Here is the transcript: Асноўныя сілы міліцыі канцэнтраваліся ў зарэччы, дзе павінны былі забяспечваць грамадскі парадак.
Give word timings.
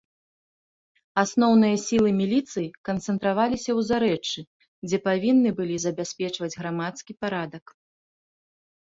Асноўныя 1.23 1.75
сілы 1.87 2.09
міліцыі 2.21 2.63
канцэнтраваліся 2.89 3.65
ў 3.65 3.89
зарэччы, 3.89 4.39
дзе 4.87 4.97
павінны 5.07 5.49
былі 5.61 5.75
забяспечваць 5.85 6.51
грамадскі 6.61 7.11
парадак. 7.27 7.65